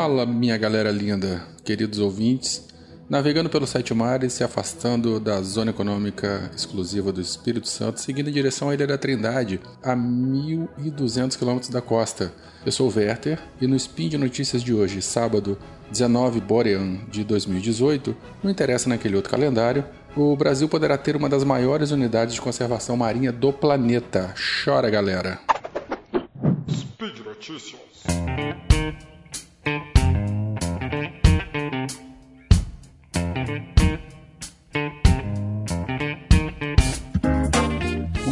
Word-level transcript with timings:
Fala, 0.00 0.24
minha 0.24 0.56
galera 0.56 0.92
linda, 0.92 1.44
queridos 1.64 1.98
ouvintes. 1.98 2.68
Navegando 3.10 3.50
pelos 3.50 3.70
sete 3.70 3.92
mares, 3.92 4.32
se 4.32 4.44
afastando 4.44 5.18
da 5.18 5.42
zona 5.42 5.72
econômica 5.72 6.48
exclusiva 6.54 7.10
do 7.10 7.20
Espírito 7.20 7.66
Santo, 7.66 8.00
seguindo 8.00 8.30
em 8.30 8.32
direção 8.32 8.70
à 8.70 8.74
Ilha 8.74 8.86
da 8.86 8.96
Trindade, 8.96 9.60
a 9.82 9.96
1.200 9.96 11.36
quilômetros 11.36 11.68
da 11.68 11.82
costa. 11.82 12.32
Eu 12.64 12.70
sou 12.70 12.88
o 12.88 12.96
Werther 12.96 13.40
e 13.60 13.66
no 13.66 13.74
Spin 13.74 14.08
de 14.08 14.16
Notícias 14.16 14.62
de 14.62 14.72
hoje, 14.72 15.02
sábado 15.02 15.58
19 15.90 16.40
Borean 16.42 16.98
de 17.10 17.24
2018, 17.24 18.16
não 18.40 18.52
interessa 18.52 18.88
naquele 18.88 19.16
outro 19.16 19.32
calendário, 19.32 19.84
o 20.16 20.36
Brasil 20.36 20.68
poderá 20.68 20.96
ter 20.96 21.16
uma 21.16 21.28
das 21.28 21.42
maiores 21.42 21.90
unidades 21.90 22.34
de 22.34 22.40
conservação 22.40 22.96
marinha 22.96 23.32
do 23.32 23.52
planeta. 23.52 24.32
Chora, 24.64 24.90
galera! 24.90 25.40
Speed 26.70 27.18
Notícias. 27.26 27.80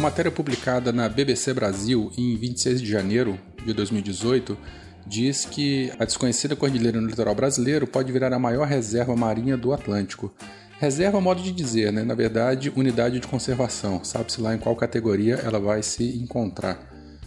Matéria 0.07 0.31
publicada 0.31 0.93
na 0.93 1.09
BBC 1.09 1.53
Brasil 1.53 2.09
em 2.17 2.37
26 2.37 2.81
de 2.81 2.89
janeiro 2.89 3.37
de 3.65 3.73
2018 3.73 4.57
diz 5.05 5.43
que 5.43 5.91
a 5.99 6.05
desconhecida 6.05 6.55
cordilheira 6.55 7.01
no 7.01 7.07
litoral 7.07 7.35
brasileiro 7.35 7.85
pode 7.85 8.09
virar 8.09 8.31
a 8.31 8.39
maior 8.39 8.65
reserva 8.65 9.13
marinha 9.17 9.57
do 9.57 9.73
Atlântico. 9.73 10.33
Reserva, 10.79 11.19
modo 11.19 11.41
de 11.41 11.51
dizer, 11.51 11.91
né? 11.91 12.05
na 12.05 12.15
verdade, 12.15 12.71
unidade 12.73 13.19
de 13.19 13.27
conservação. 13.27 14.01
Sabe-se 14.01 14.39
lá 14.39 14.55
em 14.55 14.57
qual 14.57 14.77
categoria 14.77 15.35
ela 15.43 15.59
vai 15.59 15.83
se 15.83 16.17
encontrar. 16.17 16.79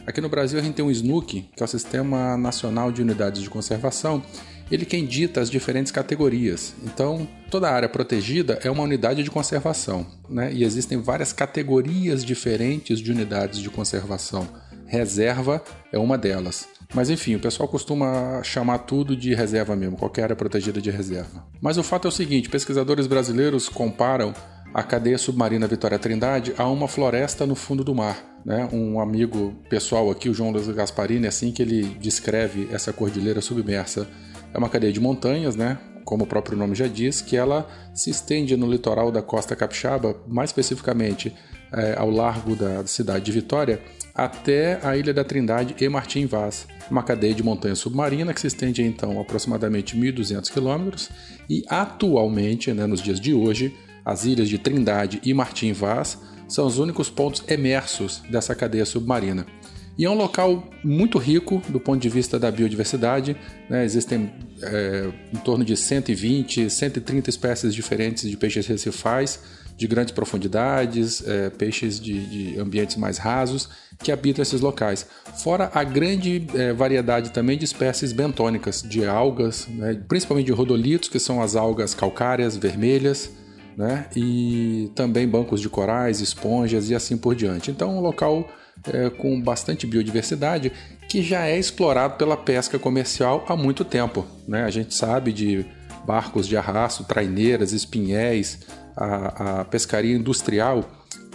Aqui 0.07 0.23
no 0.23 0.31
Brasil 0.31 0.59
a 0.59 0.63
gente 0.63 0.77
tem 0.77 0.85
o 0.85 0.91
SNUC, 0.91 1.51
que 1.55 1.63
é 1.63 1.65
o 1.65 1.69
Sistema 1.69 2.35
Nacional 2.39 2.91
de 2.91 3.03
Unidades 3.03 3.43
de 3.43 3.51
Conservação, 3.51 4.23
ele 4.71 4.85
quem 4.85 5.05
dita 5.05 5.41
as 5.41 5.51
diferentes 5.51 5.91
categorias. 5.91 6.75
Então, 6.85 7.27
toda 7.51 7.71
área 7.71 7.89
protegida 7.89 8.59
é 8.63 8.71
uma 8.71 8.83
unidade 8.83 9.23
de 9.23 9.31
conservação, 9.31 10.07
né? 10.29 10.53
E 10.53 10.65
existem 10.65 11.01
várias 11.01 11.33
categorias 11.33 12.25
diferentes 12.25 13.01
de 13.01 13.11
unidades 13.11 13.61
de 13.61 13.69
conservação. 13.69 14.47
Reserva 14.87 15.63
é 15.93 15.99
uma 15.99 16.19
delas. 16.19 16.69
Mas 16.93 17.09
enfim, 17.09 17.37
o 17.37 17.41
pessoal 17.41 17.69
costuma 17.69 18.43
chamar 18.43 18.79
tudo 18.79 19.17
de 19.17 19.33
reserva 19.35 19.77
mesmo, 19.77 19.97
qualquer 19.97 20.25
área 20.25 20.37
protegida 20.37 20.81
de 20.81 20.91
reserva. 20.91 21.47
Mas 21.61 21.79
o 21.79 21.83
fato 21.83 22.07
é 22.07 22.09
o 22.09 22.13
seguinte: 22.13 22.49
pesquisadores 22.49 23.07
brasileiros 23.07 23.69
comparam 23.69 24.35
a 24.73 24.83
cadeia 24.83 25.19
submarina 25.19 25.67
Vitória 25.67 25.99
Trindade 25.99 26.55
a 26.57 26.67
uma 26.67 26.89
floresta 26.89 27.47
no 27.47 27.55
fundo 27.55 27.85
do 27.85 27.95
mar. 27.95 28.41
Né? 28.45 28.69
Um 28.73 29.01
amigo 29.01 29.55
pessoal 29.69 30.11
aqui, 30.11 30.29
o 30.29 30.35
João 30.35 30.51
Luiz 30.51 30.67
Gasparini, 30.69 31.27
assim 31.27 31.53
que 31.53 31.63
ele 31.63 31.85
descreve 32.01 32.69
essa 32.73 32.93
cordilheira 32.93 33.41
submersa. 33.41 34.09
É 34.53 34.59
uma 34.59 34.69
cadeia 34.69 34.93
de 34.93 35.01
montanhas, 35.01 35.57
né? 35.57 35.79
como 36.11 36.25
o 36.25 36.27
próprio 36.27 36.59
nome 36.59 36.75
já 36.75 36.89
diz, 36.89 37.21
que 37.21 37.37
ela 37.37 37.69
se 37.95 38.11
estende 38.11 38.57
no 38.57 38.69
litoral 38.69 39.13
da 39.13 39.23
costa 39.23 39.55
capixaba, 39.55 40.17
mais 40.27 40.51
especificamente 40.51 41.33
é, 41.73 41.95
ao 41.97 42.11
largo 42.11 42.57
da 42.57 42.85
cidade 42.85 43.25
de 43.25 43.31
Vitória, 43.31 43.81
até 44.13 44.81
a 44.83 44.97
Ilha 44.97 45.15
da 45.15 45.23
Trindade 45.23 45.77
e 45.81 45.89
Martim 45.89 46.27
Vaz, 46.27 46.67
uma 46.91 47.05
cadeia 47.05 47.33
de 47.33 47.45
montanha 47.45 47.77
submarina 47.77 48.35
que 48.35 48.41
se 48.41 48.49
estende 48.49 48.83
então 48.83 49.21
aproximadamente 49.21 49.97
1.200 49.97 50.51
quilômetros 50.51 51.11
e 51.49 51.63
atualmente, 51.69 52.73
né, 52.73 52.87
nos 52.87 53.01
dias 53.01 53.21
de 53.21 53.33
hoje, 53.33 53.73
as 54.05 54.25
ilhas 54.25 54.49
de 54.49 54.59
Trindade 54.59 55.21
e 55.25 55.33
Martim 55.33 55.73
Vaz 55.73 56.19
são 56.49 56.67
os 56.67 56.79
únicos 56.79 57.09
pontos 57.09 57.45
emersos 57.47 58.21
dessa 58.29 58.53
cadeia 58.57 58.85
submarina. 58.85 59.47
E 60.01 60.07
é 60.07 60.09
um 60.09 60.15
local 60.15 60.65
muito 60.83 61.19
rico 61.19 61.61
do 61.69 61.79
ponto 61.79 62.01
de 62.01 62.09
vista 62.09 62.39
da 62.39 62.51
biodiversidade. 62.51 63.37
Né? 63.69 63.85
Existem 63.85 64.33
é, 64.63 65.11
em 65.31 65.37
torno 65.41 65.63
de 65.63 65.77
120, 65.77 66.71
130 66.71 67.29
espécies 67.29 67.75
diferentes 67.75 68.27
de 68.27 68.35
peixes 68.35 68.67
recifais, 68.67 69.43
de 69.77 69.87
grandes 69.87 70.15
profundidades, 70.15 71.23
é, 71.29 71.51
peixes 71.51 72.01
de, 72.01 72.25
de, 72.25 72.59
ambientes 72.59 72.97
mais 72.97 73.19
rasos, 73.19 73.69
que 74.03 74.11
habitam 74.11 74.41
esses 74.41 74.63
locais. 74.63 75.07
Fora 75.45 75.71
a 75.75 75.85
grande 75.85 76.47
é, 76.55 76.73
variedade 76.73 77.31
também 77.31 77.59
de 77.59 77.67
espécies 77.67 78.11
bentônicas, 78.11 78.81
de 78.81 79.05
algas, 79.05 79.69
né? 79.69 80.01
principalmente 80.09 80.47
de 80.47 80.53
rodolitos, 80.53 81.11
que 81.11 81.19
são 81.19 81.43
as 81.43 81.55
algas 81.57 81.93
calcárias, 81.93 82.57
vermelhas, 82.57 83.31
né? 83.77 84.07
e 84.17 84.91
também 84.95 85.29
bancos 85.29 85.61
de 85.61 85.69
corais, 85.69 86.23
esponjas 86.23 86.89
e 86.89 86.95
assim 86.95 87.19
por 87.19 87.35
diante. 87.35 87.71
Então, 87.71 87.99
um 87.99 88.01
local 88.01 88.49
é, 88.93 89.11
com 89.11 89.41
bastante 89.41 89.87
biodiversidade 89.87 90.73
que 91.09 91.23
já 91.23 91.47
é 91.47 91.59
explorado 91.59 92.15
pela 92.15 92.37
pesca 92.37 92.79
comercial 92.79 93.45
há 93.49 93.57
muito 93.57 93.85
tempo. 93.85 94.25
Né? 94.47 94.65
A 94.65 94.71
gente 94.71 94.95
sabe 94.95 95.33
de 95.33 95.67
barcos 96.07 96.47
de 96.47 96.57
arrasto, 96.57 97.05
traineiras, 97.05 97.73
espinhéis, 97.73 98.61
a, 98.97 99.61
a 99.61 99.65
pescaria 99.65 100.15
industrial. 100.15 100.89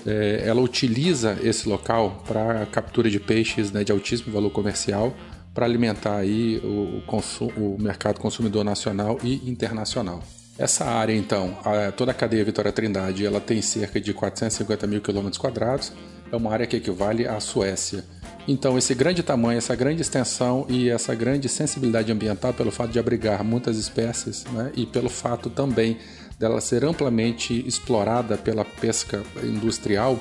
É, 0.06 0.44
ela 0.46 0.62
utiliza 0.62 1.38
esse 1.44 1.68
local 1.68 2.24
para 2.28 2.66
captura 2.68 3.10
de 3.10 3.20
peixes 3.20 3.72
né, 3.72 3.84
de 3.84 3.92
altíssimo 3.92 4.32
valor 4.32 4.52
comercial 4.52 5.14
para 5.54 5.66
alimentar 5.66 6.18
aí 6.18 6.62
o, 6.64 7.02
o, 7.08 7.46
o 7.58 7.82
mercado 7.82 8.20
consumidor 8.20 8.64
nacional 8.64 9.18
e 9.24 9.50
internacional. 9.50 10.22
Essa 10.58 10.86
área, 10.86 11.14
então, 11.14 11.58
a, 11.66 11.92
toda 11.92 12.12
a 12.12 12.14
cadeia 12.14 12.46
Vitória 12.46 12.72
Trindade, 12.72 13.26
ela 13.26 13.42
tem 13.42 13.62
cerca 13.62 14.00
de 14.00 14.14
450 14.14 14.88
mil 14.88 15.02
quilômetros 15.02 15.38
quadrados, 15.38 15.92
é 16.32 16.36
uma 16.36 16.52
área 16.52 16.66
que 16.66 16.76
equivale 16.76 17.28
à 17.28 17.40
Suécia. 17.40 18.04
Então, 18.48 18.78
esse 18.78 18.94
grande 18.94 19.24
tamanho, 19.24 19.58
essa 19.58 19.76
grande 19.76 20.02
extensão 20.02 20.66
e 20.70 20.90
essa 20.90 21.16
grande 21.16 21.50
sensibilidade 21.50 22.12
ambiental, 22.12 22.54
pelo 22.54 22.72
fato 22.72 22.92
de 22.92 23.00
abrigar 23.00 23.44
muitas 23.44 23.78
espécies 23.78 24.46
né, 24.52 24.72
e 24.76 24.86
pelo 24.86 25.10
fato 25.10 25.50
também 25.50 25.98
dela 26.38 26.62
ser 26.62 26.84
amplamente 26.86 27.66
explorada 27.68 28.38
pela 28.38 28.64
pesca 28.64 29.24
industrial, 29.44 30.20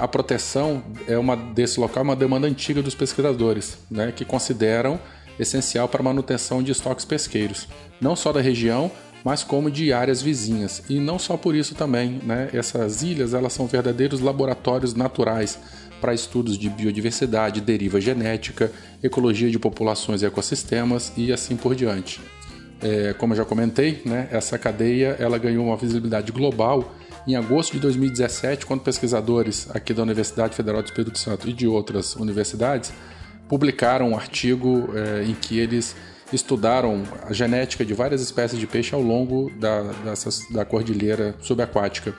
a 0.00 0.08
proteção 0.08 0.82
é 1.06 1.18
uma 1.18 1.36
desse 1.36 1.78
local 1.78 2.00
é 2.00 2.04
uma 2.04 2.16
demanda 2.16 2.46
antiga 2.46 2.82
dos 2.82 2.94
pesquisadores, 2.94 3.78
né, 3.90 4.10
que 4.10 4.24
consideram 4.24 4.98
essencial 5.38 5.88
para 5.88 6.00
a 6.00 6.04
manutenção 6.04 6.62
de 6.62 6.72
estoques 6.72 7.04
pesqueiros, 7.04 7.68
não 8.00 8.16
só 8.16 8.32
da 8.32 8.40
região, 8.40 8.90
mas 9.24 9.44
como 9.44 9.70
de 9.70 9.92
áreas 9.92 10.20
vizinhas. 10.20 10.82
E 10.88 10.98
não 10.98 11.18
só 11.18 11.36
por 11.36 11.54
isso 11.54 11.74
também, 11.74 12.20
né? 12.24 12.48
Essas 12.52 13.02
ilhas 13.02 13.34
elas 13.34 13.52
são 13.52 13.66
verdadeiros 13.66 14.20
laboratórios 14.20 14.94
naturais 14.94 15.58
para 16.00 16.12
estudos 16.12 16.58
de 16.58 16.68
biodiversidade, 16.68 17.60
deriva 17.60 18.00
genética, 18.00 18.72
ecologia 19.02 19.48
de 19.50 19.58
populações 19.58 20.22
e 20.22 20.26
ecossistemas 20.26 21.12
e 21.16 21.32
assim 21.32 21.56
por 21.56 21.74
diante. 21.74 22.20
É, 22.82 23.12
como 23.12 23.32
eu 23.32 23.36
já 23.36 23.44
comentei, 23.44 24.02
né, 24.04 24.28
essa 24.32 24.58
cadeia 24.58 25.16
ela 25.20 25.38
ganhou 25.38 25.64
uma 25.64 25.76
visibilidade 25.76 26.32
global 26.32 26.92
em 27.24 27.36
agosto 27.36 27.74
de 27.74 27.78
2017, 27.78 28.66
quando 28.66 28.80
pesquisadores 28.80 29.68
aqui 29.72 29.94
da 29.94 30.02
Universidade 30.02 30.56
Federal 30.56 30.82
do 30.82 30.86
Espírito 30.86 31.16
Santo 31.16 31.48
e 31.48 31.52
de 31.52 31.68
outras 31.68 32.16
universidades 32.16 32.92
publicaram 33.48 34.10
um 34.10 34.16
artigo 34.16 34.88
é, 34.94 35.22
em 35.22 35.34
que 35.34 35.58
eles 35.58 35.94
estudaram 36.32 37.02
a 37.28 37.32
genética 37.32 37.84
de 37.84 37.94
várias 37.94 38.20
espécies 38.20 38.58
de 38.58 38.66
peixe 38.66 38.94
ao 38.94 39.02
longo 39.02 39.50
da, 39.58 39.92
da 40.50 40.64
cordilheira 40.64 41.34
subaquática. 41.40 42.14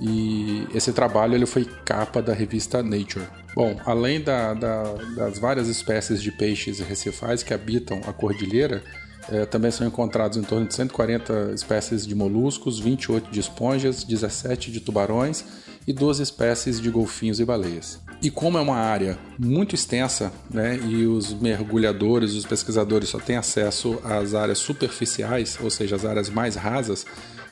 E 0.00 0.66
esse 0.74 0.92
trabalho 0.92 1.34
ele 1.34 1.46
foi 1.46 1.64
capa 1.84 2.20
da 2.20 2.34
revista 2.34 2.82
Nature. 2.82 3.26
Bom, 3.54 3.80
além 3.86 4.20
da, 4.20 4.52
da, 4.52 4.82
das 5.16 5.38
várias 5.38 5.68
espécies 5.68 6.22
de 6.22 6.30
peixes 6.30 6.80
recifais 6.80 7.42
que 7.42 7.54
habitam 7.54 8.00
a 8.06 8.12
cordilheira, 8.12 8.82
é, 9.30 9.44
também 9.46 9.70
são 9.70 9.86
encontrados 9.86 10.36
em 10.36 10.42
torno 10.42 10.66
de 10.66 10.74
140 10.74 11.52
espécies 11.54 12.06
de 12.06 12.14
moluscos, 12.14 12.78
28 12.78 13.30
de 13.30 13.40
esponjas, 13.40 14.04
17 14.04 14.70
de 14.70 14.80
tubarões 14.80 15.44
e 15.86 15.92
12 15.92 16.22
espécies 16.22 16.80
de 16.80 16.90
golfinhos 16.90 17.38
e 17.38 17.44
baleias. 17.44 18.00
E 18.22 18.30
como 18.30 18.58
é 18.58 18.60
uma 18.60 18.76
área 18.76 19.18
muito 19.38 19.74
extensa, 19.74 20.32
né, 20.50 20.76
e 20.76 21.06
os 21.06 21.34
mergulhadores, 21.34 22.32
os 22.32 22.46
pesquisadores 22.46 23.08
só 23.10 23.18
têm 23.18 23.36
acesso 23.36 24.00
às 24.02 24.34
áreas 24.34 24.58
superficiais, 24.58 25.58
ou 25.62 25.70
seja, 25.70 25.96
as 25.96 26.04
áreas 26.04 26.30
mais 26.30 26.56
rasas, 26.56 27.04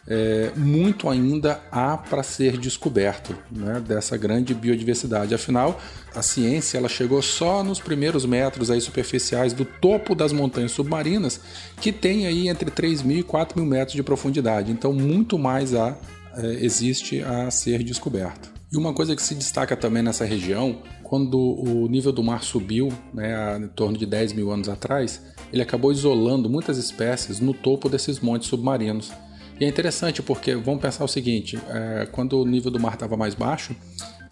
é, 0.06 0.52
muito 0.56 1.08
ainda 1.08 1.60
há 1.70 1.96
para 1.96 2.22
ser 2.22 2.58
descoberto 2.58 3.34
né, 3.50 3.82
dessa 3.86 4.16
grande 4.16 4.54
biodiversidade. 4.54 5.34
Afinal, 5.34 5.80
a 6.14 6.22
ciência 6.22 6.78
ela 6.78 6.88
chegou 6.88 7.22
só 7.22 7.64
nos 7.64 7.80
primeiros 7.80 8.26
metros 8.26 8.70
aí 8.70 8.80
superficiais 8.80 9.52
do 9.52 9.64
topo 9.64 10.14
das 10.14 10.32
montanhas 10.32 10.72
submarinas, 10.72 11.40
que 11.80 11.90
tem 11.90 12.26
aí 12.26 12.48
entre 12.48 12.70
3 12.70 13.02
mil 13.02 13.18
e 13.18 13.22
4 13.22 13.58
mil 13.58 13.68
metros 13.68 13.96
de 13.96 14.02
profundidade. 14.02 14.70
Então, 14.70 14.92
muito 14.92 15.38
mais 15.38 15.74
há, 15.74 15.96
é, 16.36 16.46
existe 16.64 17.22
a 17.22 17.50
ser 17.50 17.82
descoberto. 17.82 18.52
E 18.70 18.76
uma 18.76 18.92
coisa 18.92 19.14
que 19.14 19.22
se 19.22 19.36
destaca 19.36 19.76
também 19.76 20.02
nessa 20.02 20.24
região, 20.24 20.82
quando 21.04 21.38
o 21.38 21.86
nível 21.86 22.10
do 22.10 22.24
mar 22.24 22.42
subiu, 22.42 22.92
né, 23.12 23.56
em 23.56 23.68
torno 23.68 23.96
de 23.96 24.04
10 24.04 24.32
mil 24.32 24.50
anos 24.50 24.68
atrás, 24.68 25.22
ele 25.52 25.62
acabou 25.62 25.92
isolando 25.92 26.50
muitas 26.50 26.76
espécies 26.76 27.38
no 27.38 27.54
topo 27.54 27.88
desses 27.88 28.18
montes 28.18 28.48
submarinos. 28.48 29.12
E 29.60 29.64
é 29.64 29.68
interessante 29.68 30.22
porque 30.22 30.54
vamos 30.54 30.80
pensar 30.80 31.04
o 31.04 31.08
seguinte: 31.08 31.58
é, 31.68 32.06
quando 32.10 32.40
o 32.40 32.46
nível 32.46 32.70
do 32.70 32.80
mar 32.80 32.94
estava 32.94 33.16
mais 33.16 33.34
baixo, 33.34 33.74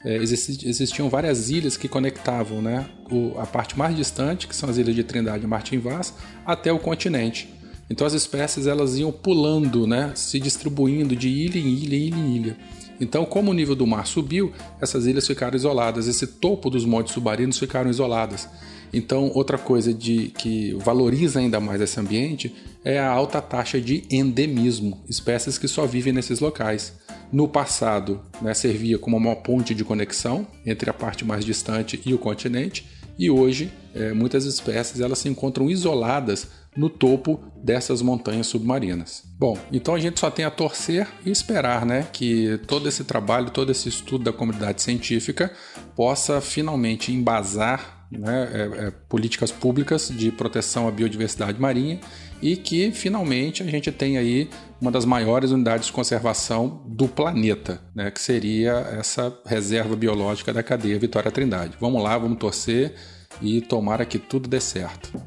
é, 0.04 0.16
existiam 0.16 1.08
várias 1.08 1.48
ilhas 1.48 1.76
que 1.76 1.88
conectavam 1.88 2.60
né, 2.60 2.86
o, 3.10 3.38
a 3.38 3.46
parte 3.46 3.78
mais 3.78 3.94
distante, 3.94 4.48
que 4.48 4.56
são 4.56 4.69
as 4.69 4.76
ilhas 4.76 4.94
de 4.94 5.04
Trindade 5.04 5.44
e 5.44 5.46
Martin 5.46 5.78
Vaz, 5.78 6.12
até 6.44 6.72
o 6.72 6.78
continente. 6.78 7.48
Então 7.88 8.06
as 8.06 8.12
espécies 8.14 8.66
elas 8.66 8.98
iam 8.98 9.12
pulando, 9.12 9.86
né, 9.86 10.12
se 10.14 10.40
distribuindo 10.40 11.14
de 11.14 11.28
ilha 11.28 11.58
em 11.58 11.69
ilha, 11.69 11.96
ilha 11.96 12.16
em 12.16 12.36
ilha. 12.36 12.56
Então, 13.00 13.24
como 13.24 13.50
o 13.50 13.54
nível 13.54 13.74
do 13.74 13.86
mar 13.86 14.06
subiu, 14.06 14.52
essas 14.80 15.06
ilhas 15.06 15.26
ficaram 15.26 15.56
isoladas, 15.56 16.06
esse 16.06 16.26
topo 16.26 16.70
dos 16.70 16.84
montes 16.84 17.12
submarinos 17.12 17.58
ficaram 17.58 17.90
isoladas. 17.90 18.48
Então, 18.92 19.30
outra 19.34 19.56
coisa 19.56 19.92
de, 19.92 20.28
que 20.36 20.74
valoriza 20.74 21.40
ainda 21.40 21.58
mais 21.58 21.80
esse 21.80 21.98
ambiente 21.98 22.54
é 22.84 22.98
a 22.98 23.08
alta 23.08 23.40
taxa 23.40 23.80
de 23.80 24.04
endemismo, 24.10 25.02
espécies 25.08 25.56
que 25.56 25.68
só 25.68 25.86
vivem 25.86 26.12
nesses 26.12 26.40
locais. 26.40 26.92
No 27.32 27.48
passado, 27.48 28.20
né, 28.42 28.52
servia 28.52 28.98
como 28.98 29.16
uma 29.16 29.36
ponte 29.36 29.74
de 29.74 29.84
conexão 29.84 30.46
entre 30.66 30.90
a 30.90 30.92
parte 30.92 31.24
mais 31.24 31.44
distante 31.44 32.00
e 32.04 32.12
o 32.12 32.18
continente, 32.18 32.86
e 33.18 33.30
hoje 33.30 33.72
é, 33.94 34.12
muitas 34.12 34.44
espécies 34.44 35.00
elas 35.00 35.18
se 35.18 35.28
encontram 35.28 35.70
isoladas 35.70 36.48
no 36.76 36.88
topo 36.88 37.40
dessas 37.62 38.00
montanhas 38.00 38.46
submarinas. 38.46 39.22
Bom, 39.38 39.58
então 39.70 39.94
a 39.94 39.98
gente 39.98 40.18
só 40.18 40.30
tem 40.30 40.44
a 40.44 40.50
torcer 40.50 41.06
e 41.24 41.30
esperar 41.30 41.84
né, 41.84 42.06
que 42.12 42.58
todo 42.66 42.88
esse 42.88 43.04
trabalho, 43.04 43.50
todo 43.50 43.70
esse 43.70 43.88
estudo 43.88 44.24
da 44.24 44.32
comunidade 44.32 44.82
científica 44.82 45.52
possa 45.94 46.40
finalmente 46.40 47.12
embasar 47.12 48.01
né, 48.18 48.48
é, 48.52 48.86
é, 48.86 48.90
políticas 49.08 49.50
públicas 49.50 50.08
de 50.08 50.30
proteção 50.30 50.86
à 50.86 50.90
biodiversidade 50.90 51.60
marinha 51.60 52.00
e 52.40 52.56
que 52.56 52.90
finalmente 52.92 53.62
a 53.62 53.66
gente 53.66 53.90
tenha 53.90 54.20
aí 54.20 54.50
uma 54.80 54.90
das 54.90 55.04
maiores 55.04 55.50
unidades 55.50 55.86
de 55.86 55.92
conservação 55.92 56.82
do 56.86 57.08
planeta, 57.08 57.80
né, 57.94 58.10
que 58.10 58.20
seria 58.20 58.72
essa 58.98 59.32
reserva 59.46 59.94
biológica 59.96 60.52
da 60.52 60.62
cadeia 60.62 60.98
Vitória 60.98 61.30
Trindade. 61.30 61.76
Vamos 61.80 62.02
lá, 62.02 62.18
vamos 62.18 62.38
torcer 62.38 62.94
e 63.40 63.60
tomara 63.60 64.04
que 64.04 64.18
tudo 64.18 64.48
dê 64.48 64.60
certo. 64.60 65.22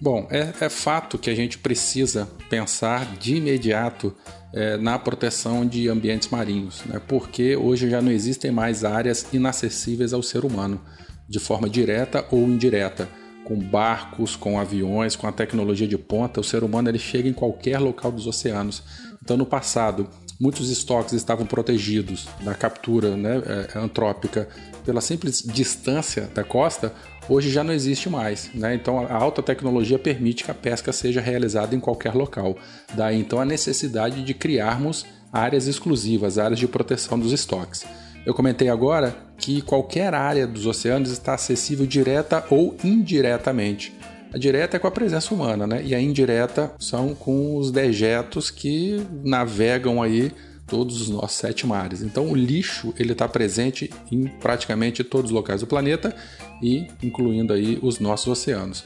Bom, 0.00 0.28
é, 0.30 0.52
é 0.60 0.68
fato 0.68 1.18
que 1.18 1.28
a 1.28 1.34
gente 1.34 1.58
precisa 1.58 2.28
pensar 2.48 3.16
de 3.16 3.36
imediato 3.36 4.14
é, 4.52 4.76
na 4.76 4.98
proteção 4.98 5.66
de 5.66 5.88
ambientes 5.88 6.28
marinhos, 6.28 6.84
né? 6.86 7.00
porque 7.06 7.56
hoje 7.56 7.90
já 7.90 8.00
não 8.00 8.12
existem 8.12 8.50
mais 8.52 8.84
áreas 8.84 9.26
inacessíveis 9.32 10.12
ao 10.12 10.22
ser 10.22 10.44
humano, 10.44 10.80
de 11.28 11.38
forma 11.40 11.68
direta 11.68 12.24
ou 12.30 12.40
indireta. 12.40 13.08
Com 13.44 13.58
barcos, 13.58 14.36
com 14.36 14.60
aviões, 14.60 15.16
com 15.16 15.26
a 15.26 15.32
tecnologia 15.32 15.88
de 15.88 15.96
ponta, 15.96 16.38
o 16.38 16.44
ser 16.44 16.62
humano 16.62 16.90
ele 16.90 16.98
chega 16.98 17.26
em 17.26 17.32
qualquer 17.32 17.78
local 17.78 18.12
dos 18.12 18.26
oceanos. 18.26 18.82
Então, 19.22 19.38
no 19.38 19.46
passado, 19.46 20.06
muitos 20.38 20.70
estoques 20.70 21.14
estavam 21.14 21.44
protegidos 21.44 22.28
da 22.42 22.54
captura 22.54 23.16
né, 23.16 23.42
é, 23.44 23.78
antrópica 23.78 24.48
pela 24.84 25.00
simples 25.00 25.42
distância 25.42 26.30
da 26.34 26.44
costa, 26.44 26.92
hoje 27.28 27.50
já 27.50 27.64
não 27.64 27.72
existe 27.74 28.08
mais. 28.08 28.50
Né? 28.54 28.74
Então 28.74 29.00
a 29.00 29.14
alta 29.14 29.42
tecnologia 29.42 29.98
permite 29.98 30.44
que 30.44 30.50
a 30.50 30.54
pesca 30.54 30.92
seja 30.92 31.20
realizada 31.20 31.74
em 31.74 31.80
qualquer 31.80 32.14
local. 32.14 32.56
Daí 32.94 33.18
então 33.18 33.40
a 33.40 33.44
necessidade 33.44 34.22
de 34.22 34.34
criarmos 34.34 35.04
áreas 35.32 35.66
exclusivas, 35.66 36.38
áreas 36.38 36.58
de 36.58 36.68
proteção 36.68 37.18
dos 37.18 37.32
estoques. 37.32 37.84
Eu 38.24 38.34
comentei 38.34 38.68
agora 38.68 39.16
que 39.38 39.62
qualquer 39.62 40.14
área 40.14 40.46
dos 40.46 40.66
oceanos 40.66 41.10
está 41.10 41.34
acessível 41.34 41.86
direta 41.86 42.44
ou 42.50 42.76
indiretamente. 42.84 43.94
A 44.32 44.38
direta 44.38 44.76
é 44.76 44.80
com 44.80 44.86
a 44.86 44.90
presença 44.90 45.32
humana, 45.34 45.66
né? 45.66 45.82
E 45.84 45.94
a 45.94 46.00
indireta 46.00 46.72
são 46.78 47.14
com 47.14 47.56
os 47.56 47.70
dejetos 47.70 48.50
que 48.50 49.02
navegam 49.24 50.02
aí 50.02 50.32
todos 50.66 51.00
os 51.00 51.08
nossos 51.08 51.38
sete 51.38 51.66
mares. 51.66 52.02
Então 52.02 52.30
o 52.30 52.34
lixo 52.34 52.92
ele 52.98 53.12
está 53.12 53.26
presente 53.26 53.90
em 54.12 54.26
praticamente 54.26 55.02
todos 55.02 55.30
os 55.30 55.34
locais 55.34 55.62
do 55.62 55.66
planeta 55.66 56.14
e 56.62 56.86
incluindo 57.02 57.54
aí 57.54 57.78
os 57.82 57.98
nossos 57.98 58.28
oceanos. 58.28 58.84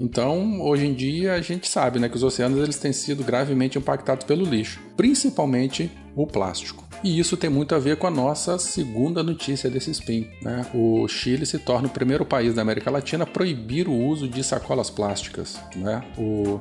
Então, 0.00 0.60
hoje 0.60 0.86
em 0.86 0.94
dia, 0.94 1.34
a 1.34 1.40
gente 1.40 1.68
sabe 1.68 2.00
né, 2.00 2.08
que 2.08 2.16
os 2.16 2.22
oceanos 2.22 2.58
eles 2.58 2.76
têm 2.76 2.92
sido 2.92 3.22
gravemente 3.22 3.78
impactados 3.78 4.24
pelo 4.24 4.44
lixo, 4.44 4.80
principalmente 4.96 5.90
o 6.16 6.26
plástico. 6.26 6.91
E 7.02 7.18
isso 7.18 7.36
tem 7.36 7.50
muito 7.50 7.74
a 7.74 7.78
ver 7.78 7.96
com 7.96 8.06
a 8.06 8.10
nossa 8.10 8.58
segunda 8.58 9.22
notícia 9.22 9.68
desse 9.68 9.90
spin. 9.90 10.28
Né? 10.40 10.64
O 10.72 11.08
Chile 11.08 11.44
se 11.44 11.58
torna 11.58 11.88
o 11.88 11.90
primeiro 11.90 12.24
país 12.24 12.54
da 12.54 12.62
América 12.62 12.90
Latina 12.90 13.24
a 13.24 13.26
proibir 13.26 13.88
o 13.88 13.94
uso 13.94 14.28
de 14.28 14.44
sacolas 14.44 14.88
plásticas. 14.88 15.58
Né? 15.74 16.02
O 16.16 16.60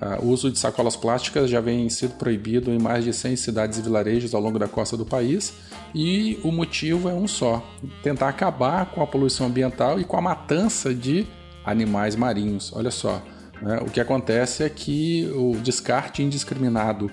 Uh, 0.00 0.24
uso 0.26 0.50
de 0.50 0.58
sacolas 0.58 0.96
plásticas 0.96 1.50
já 1.50 1.60
vem 1.60 1.86
sido 1.90 2.14
proibido 2.14 2.72
em 2.72 2.78
mais 2.78 3.04
de 3.04 3.12
100 3.12 3.36
cidades 3.36 3.78
e 3.78 3.82
vilarejos 3.82 4.34
ao 4.34 4.40
longo 4.40 4.58
da 4.58 4.66
costa 4.66 4.96
do 4.96 5.04
país, 5.04 5.52
e 5.94 6.38
o 6.42 6.50
motivo 6.50 7.10
é 7.10 7.12
um 7.12 7.28
só: 7.28 7.62
tentar 8.02 8.30
acabar 8.30 8.86
com 8.86 9.02
a 9.02 9.06
poluição 9.06 9.46
ambiental 9.48 10.00
e 10.00 10.04
com 10.04 10.16
a 10.16 10.20
matança 10.22 10.94
de 10.94 11.26
animais 11.66 12.16
marinhos. 12.16 12.72
Olha 12.74 12.90
só, 12.90 13.22
né? 13.60 13.78
o 13.82 13.90
que 13.90 14.00
acontece 14.00 14.64
é 14.64 14.70
que 14.70 15.30
o 15.34 15.54
descarte 15.62 16.22
indiscriminado, 16.22 17.10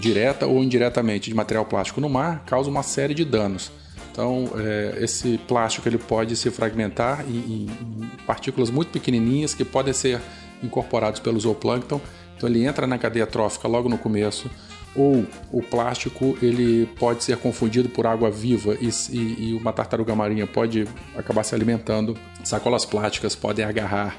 direta 0.00 0.46
ou 0.46 0.62
indiretamente, 0.64 1.30
de 1.30 1.36
material 1.36 1.64
plástico 1.64 2.00
no 2.00 2.08
mar 2.08 2.44
causa 2.46 2.68
uma 2.68 2.82
série 2.82 3.14
de 3.14 3.24
danos. 3.24 3.70
Então, 4.10 4.50
é, 4.56 4.98
esse 5.00 5.38
plástico 5.46 5.88
ele 5.88 5.98
pode 5.98 6.34
se 6.36 6.50
fragmentar 6.50 7.24
em, 7.28 7.36
em 7.36 8.10
partículas 8.26 8.70
muito 8.70 8.90
pequenininhas 8.90 9.54
que 9.54 9.64
podem 9.64 9.92
ser 9.92 10.20
incorporados 10.62 11.20
pelo 11.20 11.38
zooplâncton. 11.38 12.00
Então 12.36 12.48
ele 12.48 12.64
entra 12.64 12.86
na 12.86 12.98
cadeia 12.98 13.26
trófica 13.26 13.68
logo 13.68 13.88
no 13.88 13.98
começo. 13.98 14.50
Ou 14.96 15.24
o 15.52 15.62
plástico 15.62 16.36
ele 16.42 16.86
pode 16.98 17.22
ser 17.22 17.36
confundido 17.36 17.88
por 17.88 18.06
água 18.06 18.30
viva 18.30 18.76
e, 18.80 18.88
e, 19.10 19.50
e 19.50 19.54
uma 19.54 19.72
tartaruga 19.72 20.14
marinha 20.16 20.46
pode 20.46 20.88
acabar 21.16 21.44
se 21.44 21.54
alimentando. 21.54 22.16
Sacolas 22.42 22.84
plásticas 22.84 23.36
podem 23.36 23.64
agarrar 23.64 24.16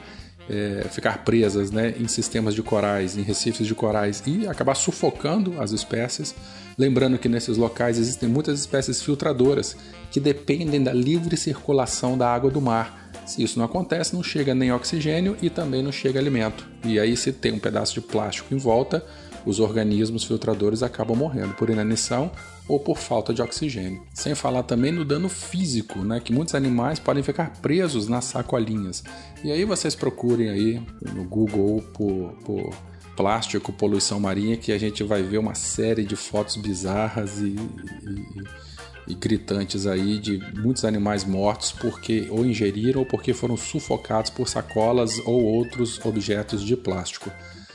é, 0.52 0.88
ficar 0.90 1.24
presas 1.24 1.72
né, 1.72 1.96
em 1.98 2.08
sistemas 2.08 2.54
de 2.54 2.62
corais, 2.62 3.18
em 3.18 3.22
recifes 3.22 3.66
de 3.66 3.74
corais 3.74 4.22
e 4.28 4.46
acabar 4.46 4.76
sufocando 4.76 5.60
as 5.62 5.72
espécies. 5.72 6.36
Lembrando 6.78 7.18
que 7.18 7.30
nesses 7.30 7.58
locais 7.58 7.98
existem 7.98 8.28
muitas 8.28 8.60
espécies 8.60 9.02
filtradoras 9.02 9.78
que 10.12 10.20
dependem 10.20 10.84
da 10.84 10.92
livre 10.92 11.38
circulação 11.38 12.18
da 12.18 12.28
água 12.28 12.52
do 12.52 12.60
mar 12.60 13.02
se 13.26 13.42
isso 13.42 13.58
não 13.58 13.66
acontece, 13.66 14.14
não 14.14 14.22
chega 14.24 14.54
nem 14.54 14.72
oxigênio 14.74 15.38
e 15.42 15.50
também 15.50 15.82
não 15.82 15.92
chega 15.92 16.20
alimento. 16.20 16.68
E 16.84 17.00
aí, 17.00 17.16
se 17.16 17.32
tem 17.32 17.54
um 17.54 17.60
pedaço 17.60 17.94
de 17.94 18.02
plástico 18.02 18.54
em 18.54 18.58
volta, 18.58 19.06
os 19.46 19.60
organismos 19.60 20.24
filtradores 20.24 20.84
acabam 20.84 21.18
morrendo 21.18 21.54
por 21.54 21.70
inanição 21.70 22.32
ou 22.68 22.80
por 22.80 22.98
falta 22.98 23.34
de 23.34 23.42
oxigênio. 23.42 24.02
Sem 24.14 24.36
falar 24.36 24.64
também 24.64 24.92
no 24.92 25.04
dano 25.04 25.30
físico, 25.30 26.00
né, 26.00 26.20
que 26.20 26.34
muitos 26.34 26.56
animais 26.56 27.00
podem 27.00 27.24
ficar 27.24 27.54
presos 27.62 28.08
nas 28.08 28.26
sacolinhas. 28.26 29.04
E 29.44 29.52
aí 29.52 29.66
vocês 29.66 29.96
procurem 29.96 30.50
aí 30.50 30.82
no 31.14 31.24
Google 31.24 31.84
por, 31.94 32.34
por 32.46 32.70
plástico, 33.16 33.74
poluição 33.74 34.20
marinha, 34.20 34.58
que 34.58 34.72
a 34.72 34.78
gente 34.78 35.04
vai 35.04 35.22
ver 35.22 35.38
uma 35.38 35.56
série 35.56 36.04
de 36.04 36.16
fotos 36.16 36.56
bizarras 36.56 37.40
e, 37.40 37.56
e 37.56 38.72
e 39.08 39.16
gritantes 39.16 39.88
aí 39.88 40.20
de 40.20 40.40
muitos 40.56 40.86
animais 40.86 41.24
mortos 41.24 41.72
porque 41.72 42.28
ou 42.30 42.46
ingeriram 42.46 43.02
ou 43.02 43.06
porque 43.06 43.34
foram 43.34 43.58
sufocados 43.58 44.30
por 44.30 44.48
sacolas 44.48 45.20
ou 45.26 45.44
outros 45.44 46.00
objetos 46.06 46.64
de 46.64 46.78
plástico. 46.78 47.32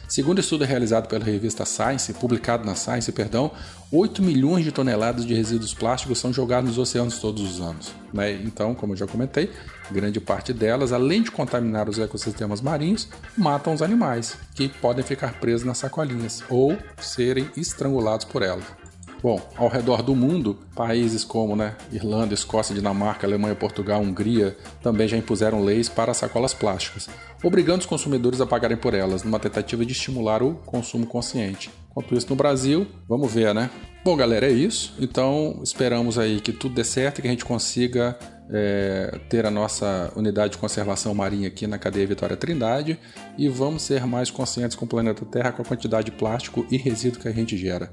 Segundo 0.09 0.41
estudo 0.41 0.65
realizado 0.65 1.09
pela 1.09 1.25
revista 1.25 1.65
Science, 1.65 2.13
publicado 2.15 2.65
na 2.65 2.77
Science, 2.77 3.11
perdão, 3.11 3.51
8 3.91 4.23
milhões 4.23 4.65
de 4.65 4.71
toneladas 4.71 5.27
de 5.27 5.35
resíduos 5.35 5.75
plásticos 5.75 6.19
são 6.19 6.33
jogados 6.33 6.71
nos 6.71 6.79
oceanos 6.79 7.19
todos 7.19 7.43
os 7.43 7.61
anos. 7.61 7.93
Né? 8.13 8.33
Então, 8.33 8.75
como 8.75 8.93
eu 8.93 8.97
já 8.97 9.07
comentei, 9.07 9.51
grande 9.91 10.21
parte 10.21 10.53
delas, 10.53 10.93
além 10.93 11.23
de 11.23 11.31
contaminar 11.31 11.89
os 11.89 11.99
ecossistemas 11.99 12.61
marinhos, 12.61 13.09
matam 13.37 13.75
os 13.75 13.83
animais, 13.83 14.37
que 14.55 14.69
podem 14.69 15.05
ficar 15.05 15.41
presos 15.41 15.67
nas 15.67 15.79
sacolinhas 15.79 16.43
ou 16.49 16.77
serem 16.99 17.51
estrangulados 17.57 18.25
por 18.25 18.43
elas. 18.43 18.86
Bom, 19.27 19.41
ao 19.57 19.67
redor 19.67 20.05
do 20.05 20.15
mundo, 20.15 20.57
países 20.73 21.25
como 21.25 21.57
né, 21.57 21.75
Irlanda, 21.91 22.33
Escócia, 22.33 22.73
Dinamarca, 22.73 23.27
Alemanha, 23.27 23.57
Portugal, 23.57 24.01
Hungria 24.01 24.57
também 24.81 25.09
já 25.09 25.17
impuseram 25.17 25.65
leis 25.65 25.89
para 25.89 26.15
sacolas 26.15 26.55
plásticas, 26.55 27.09
obrigando 27.43 27.81
os 27.81 27.87
consumidores 27.87 28.41
a 28.41 28.47
pagarem 28.47 28.77
por 28.77 28.95
elas, 28.95 29.25
numa 29.25 29.41
tentativa 29.41 29.85
de 29.85 29.91
estimular 29.91 30.45
o 30.45 30.55
consumo 30.55 31.09
consciente. 31.09 31.73
Enquanto 31.91 32.15
isso, 32.15 32.31
no 32.31 32.37
Brasil, 32.37 32.87
vamos 33.09 33.33
ver, 33.33 33.53
né? 33.53 33.69
Bom, 34.05 34.17
galera, 34.17 34.47
é 34.47 34.53
isso. 34.53 34.95
Então, 35.01 35.59
esperamos 35.61 36.21
aí 36.21 36.41
que 36.41 36.53
tudo 36.53 36.77
dê 36.77 36.85
certo 36.85 37.19
e 37.19 37.23
que 37.23 37.27
a 37.27 37.31
gente 37.33 37.45
consiga 37.45 38.17
é, 38.49 39.19
ter 39.29 39.45
a 39.45 39.51
nossa 39.51 40.13
unidade 40.15 40.53
de 40.53 40.59
conservação 40.59 41.13
marinha 41.13 41.49
aqui 41.49 41.67
na 41.67 41.79
cadeia 41.79 42.07
Vitória 42.07 42.37
Trindade 42.37 42.97
e 43.37 43.49
vamos 43.49 43.83
ser 43.83 44.07
mais 44.07 44.31
conscientes 44.31 44.77
com 44.77 44.85
o 44.85 44.89
planeta 44.89 45.25
Terra, 45.25 45.51
com 45.51 45.63
a 45.63 45.65
quantidade 45.65 46.13
de 46.13 46.13
plástico 46.13 46.65
e 46.71 46.77
resíduo 46.77 47.21
que 47.21 47.27
a 47.27 47.33
gente 47.33 47.57
gera. 47.57 47.91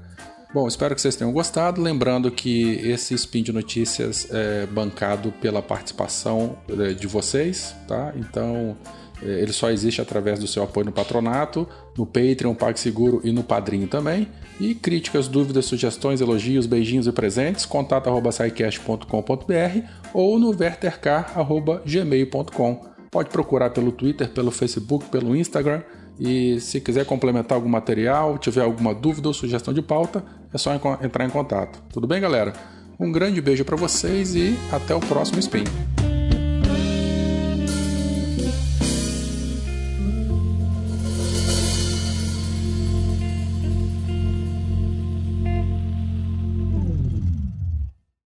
Bom, 0.54 0.66
espero 0.68 0.94
que 0.94 1.00
vocês 1.00 1.16
tenham 1.16 1.32
gostado. 1.32 1.82
Lembrando 1.82 2.30
que 2.30 2.74
esse 2.88 3.12
Spin 3.14 3.42
de 3.42 3.52
Notícias 3.52 4.28
é 4.30 4.64
bancado 4.66 5.32
pela 5.32 5.60
participação 5.60 6.56
é, 6.68 6.92
de 6.92 7.08
vocês, 7.08 7.74
tá? 7.88 8.12
Então, 8.16 8.76
É, 9.22 9.26
ele 9.40 9.52
só 9.52 9.70
existe 9.70 10.00
através 10.00 10.40
do 10.40 10.46
seu 10.46 10.62
apoio 10.62 10.86
no 10.86 10.92
patronato, 10.92 11.68
no 11.96 12.04
Patreon, 12.04 12.52
PagSeguro 12.54 13.22
e 13.24 13.32
no 13.32 13.44
Padrinho 13.44 13.86
também. 13.86 14.28
E 14.60 14.74
críticas, 14.74 15.28
dúvidas, 15.28 15.66
sugestões, 15.66 16.20
elogios, 16.20 16.66
beijinhos 16.66 17.06
e 17.06 17.12
presentes, 17.12 17.64
contato.sicast.com.br 17.64 19.86
ou 20.12 20.36
no 20.38 20.52
vertercar.gmail.com. 20.52 22.80
Pode 23.10 23.30
procurar 23.30 23.70
pelo 23.70 23.92
Twitter, 23.92 24.28
pelo 24.30 24.50
Facebook, 24.50 25.06
pelo 25.06 25.36
Instagram. 25.36 25.82
E 26.18 26.60
se 26.60 26.80
quiser 26.80 27.04
complementar 27.04 27.56
algum 27.56 27.68
material, 27.68 28.38
tiver 28.38 28.62
alguma 28.62 28.94
dúvida 28.94 29.28
ou 29.28 29.34
sugestão 29.34 29.74
de 29.74 29.82
pauta, 29.82 30.24
é 30.52 30.58
só 30.58 30.72
entrar 31.02 31.24
em 31.24 31.30
contato. 31.30 31.82
Tudo 31.92 32.06
bem, 32.06 32.20
galera? 32.20 32.52
Um 32.98 33.10
grande 33.10 33.40
beijo 33.40 33.64
para 33.64 33.76
vocês 33.76 34.34
e 34.34 34.56
até 34.72 34.94
o 34.94 35.00
próximo 35.00 35.40
Spin. 35.40 35.64